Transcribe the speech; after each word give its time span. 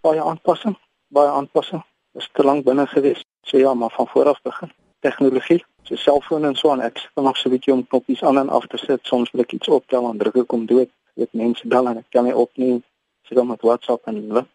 Baie 0.00 0.22
aanpassing, 0.22 0.76
baie 1.12 1.28
aanpassing. 1.28 1.82
Is 2.16 2.28
te 2.32 2.44
lank 2.44 2.64
binne 2.64 2.86
gewees. 2.86 3.24
So 3.42 3.58
ja, 3.58 3.74
maar 3.74 3.90
van 3.90 4.06
voor 4.06 4.28
af 4.32 4.42
begin. 4.42 4.72
Tegnologie, 5.00 5.64
so 5.82 5.96
selfoon 5.96 6.44
en 6.44 6.56
so 6.56 6.70
aan 6.70 6.80
ek 6.80 7.10
kan 7.14 7.24
nog 7.24 7.36
so 7.36 7.48
'n 7.48 7.52
bietjie 7.52 7.72
om 7.72 7.86
knoppies 7.86 8.22
aan 8.22 8.38
en 8.38 8.48
af 8.48 8.66
te 8.66 8.76
sit. 8.76 9.00
Soms 9.02 9.30
wil 9.30 9.40
ek 9.40 9.52
iets 9.52 9.68
optel 9.68 10.10
en 10.10 10.18
druk 10.18 10.36
ek 10.36 10.52
om 10.52 10.66
dood. 10.66 10.88
Dit 11.14 11.32
mense 11.32 11.68
bel 11.68 11.88
en 11.88 11.96
ek 11.96 12.10
kan 12.10 12.24
nie 12.24 12.36
opneem. 12.36 12.82
Sit 13.22 13.36
so, 13.36 13.44
met 13.44 13.60
WhatsApp 13.60 14.06
en 14.06 14.28
wat 14.28 14.48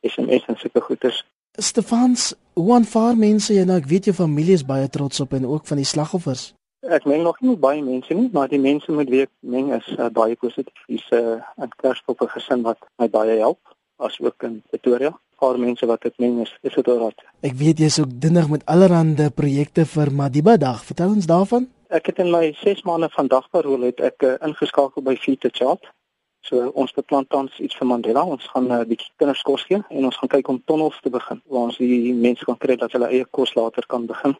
SMS 0.00 0.44
en 0.46 0.56
sulke 0.56 0.80
goeders. 0.80 1.24
Stefans, 1.52 2.34
hoe 2.52 2.74
aanvaar 2.74 3.16
mense 3.16 3.54
jy 3.54 3.64
nou? 3.64 3.76
Ek 3.76 3.88
weet 3.88 4.04
jou 4.04 4.14
familie 4.14 4.52
is 4.52 4.64
baie 4.64 4.88
trots 4.88 5.20
op 5.20 5.32
en 5.32 5.46
ook 5.46 5.66
van 5.66 5.76
die 5.76 5.86
slagoffers. 5.88 6.54
Ek 6.80 7.04
meng 7.04 7.22
nog 7.22 7.40
nie 7.40 7.56
baie 7.56 7.82
mense 7.82 8.14
nie, 8.14 8.28
maar 8.32 8.48
die 8.48 8.60
mense 8.60 8.92
met 8.92 9.08
wie 9.08 9.22
ek 9.24 9.32
meng 9.40 9.72
is 9.74 9.86
uh, 9.96 10.08
baie 10.08 10.36
positief. 10.36 10.84
Dis 10.88 11.06
'n 11.10 11.16
uh, 11.16 11.64
'n 11.64 11.72
kerskop 11.82 12.20
'n 12.20 12.28
gesin 12.28 12.62
wat 12.62 12.78
my 12.98 13.08
baie 13.08 13.38
help, 13.38 13.58
asook 13.96 14.42
in 14.42 14.62
Pretoria. 14.70 15.12
Paar 15.38 15.58
mense 15.58 15.86
wat 15.86 16.04
ek 16.08 16.18
meng 16.18 16.40
is, 16.44 16.52
is 16.62 16.74
dit 16.74 16.88
oral. 16.88 17.12
Ek 17.44 17.56
weet 17.60 17.78
jy's 17.78 17.98
ook 18.00 18.12
dinnig 18.20 18.48
met 18.48 18.64
allerlei 18.64 19.28
projekte 19.30 19.84
vir 19.86 20.12
Madiba 20.12 20.56
Dag. 20.56 20.84
Vertel 20.84 21.12
ons 21.12 21.26
daarvan. 21.26 21.68
Ek 21.88 22.06
het 22.10 22.18
in 22.18 22.30
my 22.30 22.50
6 22.62 22.82
maande 22.82 23.08
van 23.12 23.28
dagparol 23.28 23.84
het 23.86 24.00
ek 24.00 24.24
uh, 24.26 24.34
ingeskakel 24.46 25.04
by 25.06 25.14
Future 25.20 25.52
Chat. 25.54 25.84
So 26.46 26.70
ons 26.78 26.94
beplan 26.94 27.26
tans 27.26 27.54
iets 27.62 27.76
vir 27.78 27.88
Mandela. 27.90 28.24
Ons 28.24 28.46
gaan 28.54 28.66
'n 28.68 28.80
uh, 28.80 28.84
bietjie 28.88 29.12
kinders 29.16 29.42
kos 29.42 29.62
gee 29.68 29.82
en 29.90 30.04
ons 30.04 30.16
gaan 30.16 30.32
kyk 30.34 30.48
om 30.48 30.62
tonnels 30.64 30.98
te 31.02 31.10
begin 31.10 31.42
waar 31.46 31.68
ons 31.68 31.78
die 31.78 32.14
mense 32.14 32.44
kan 32.44 32.58
kry 32.58 32.76
dat 32.76 32.92
hulle 32.92 33.08
eie 33.10 33.26
kos 33.30 33.54
later 33.54 33.86
kan 33.86 34.06
begin 34.06 34.36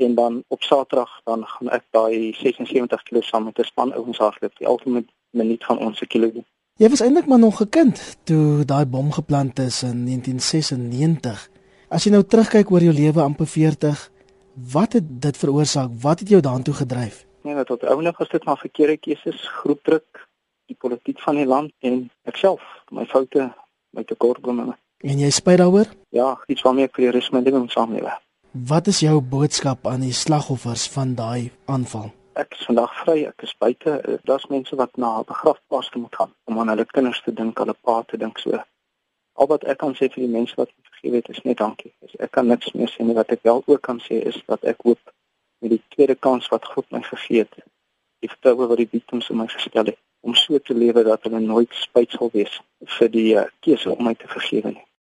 en 0.00 0.14
dan 0.14 0.44
op 0.48 0.62
Saterdag 0.62 1.20
dan 1.24 1.44
gaan 1.46 1.68
ek 1.68 1.84
daai 1.90 2.32
76 2.32 3.02
kg 3.02 3.24
saam 3.24 3.44
met 3.44 3.58
'n 3.58 3.64
span 3.64 3.92
ouens 3.92 4.18
hardloop. 4.18 4.56
Die 4.56 4.66
ultimate 4.66 5.12
minuut 5.30 5.64
van 5.64 5.78
ons 5.78 6.00
kilo 6.08 6.32
doen. 6.32 6.46
Jy 6.80 6.88
was 6.88 7.02
eintlik 7.04 7.26
maar 7.28 7.38
nog 7.38 7.58
gekind 7.60 7.98
toe 8.24 8.64
daai 8.64 8.86
bom 8.88 9.10
geplant 9.12 9.58
is 9.58 9.82
in 9.84 10.06
1996. 10.08 11.42
As 11.92 12.06
jy 12.06 12.12
nou 12.14 12.22
terugkyk 12.24 12.70
oor 12.72 12.80
jou 12.80 12.94
lewe 12.96 13.20
amper 13.20 13.44
40, 13.46 13.98
wat 14.72 14.94
het 14.96 15.10
dit 15.26 15.36
veroorsaak? 15.36 15.90
Wat 16.00 16.22
het 16.24 16.30
jou 16.32 16.40
daartoe 16.40 16.72
gedryf? 16.78 17.26
Nee, 17.44 17.54
dat 17.54 17.66
tot 17.68 17.84
ouenig 17.84 18.16
was 18.16 18.32
dit 18.32 18.44
maar 18.48 18.56
verkeerde 18.56 18.96
keuses, 18.96 19.42
groepdruk, 19.60 20.24
die 20.72 20.76
politiek 20.80 21.20
van 21.20 21.36
die 21.36 21.44
land 21.44 21.74
en 21.84 22.06
ek 22.24 22.40
self, 22.40 22.64
my 22.88 23.04
foute, 23.04 23.50
my 23.92 24.04
tekortkominge. 24.08 24.78
En 25.04 25.20
jy 25.20 25.28
spyt 25.36 25.60
daaroor? 25.60 25.92
Ja, 26.16 26.30
iets 26.48 26.64
waarmee 26.64 26.88
ek 26.88 26.96
vir 26.96 27.10
die 27.10 27.12
res 27.18 27.28
van 27.28 27.42
my 27.42 27.44
lewe 27.44 27.60
moet 27.66 27.76
saamleef. 27.76 28.16
Wat 28.72 28.88
is 28.88 29.02
jou 29.04 29.18
boodskap 29.20 29.84
aan 29.84 30.08
die 30.08 30.16
slagoffers 30.16 30.88
van 30.96 31.12
daai 31.20 31.52
aanval? 31.68 32.08
Ek 32.38 32.52
is 32.54 32.64
vandag 32.64 32.92
vry, 33.02 33.24
ek 33.26 33.42
is 33.42 33.52
buite. 33.58 33.92
Daar's 34.24 34.46
mense 34.46 34.76
wat 34.76 34.96
na 34.96 35.18
'n 35.18 35.24
begrafplaas 35.26 35.90
moet 35.94 36.14
gaan 36.14 36.34
om 36.44 36.58
aan 36.58 36.68
hulle 36.68 36.84
kinders 36.84 37.22
te 37.22 37.32
dink, 37.32 37.58
hulle 37.58 37.74
pa 37.80 38.02
te 38.02 38.16
dink 38.16 38.38
so. 38.38 38.62
Al 39.32 39.46
wat 39.46 39.64
ek 39.64 39.78
kan 39.78 39.94
sê 39.94 40.06
vir 40.12 40.22
die 40.26 40.34
mense 40.38 40.54
wat 40.56 40.70
vergewe 40.82 41.16
het, 41.16 41.28
is 41.28 41.42
net 41.42 41.58
dankie. 41.58 41.92
Ek 42.18 42.30
kan 42.30 42.46
niks 42.46 42.72
meer 42.72 42.88
sê 42.88 43.02
nie 43.02 43.14
wat 43.14 43.32
ek 43.32 43.42
wel 43.42 43.62
ook 43.66 43.82
kan 43.82 43.98
sê 43.98 44.22
is 44.30 44.38
dat 44.46 44.64
ek 44.64 44.82
hoop 44.82 45.12
met 45.60 45.70
die 45.70 45.82
tweede 45.88 46.14
kans 46.14 46.48
wat 46.48 46.64
God 46.64 46.86
my 46.90 47.02
gegee 47.02 47.38
het, 47.38 47.54
die 48.20 48.28
vertroue 48.28 48.68
wat 48.68 48.78
die 48.78 48.92
victims 48.92 49.30
in 49.30 49.36
my 49.36 49.46
gestel 49.46 49.84
het, 49.84 49.98
om 50.20 50.34
so 50.34 50.58
te 50.58 50.74
lewe 50.74 51.02
dat 51.04 51.22
hulle 51.22 51.40
nooit 51.40 51.74
spyt 51.74 52.10
sal 52.12 52.30
wees 52.32 52.60
vir 52.98 53.08
die 53.08 53.34
uh, 53.34 53.48
keuse 53.60 53.90
om 53.90 54.04
my 54.04 54.14
te 54.14 54.28
vergewe 54.28 54.70
nie. 54.76 54.86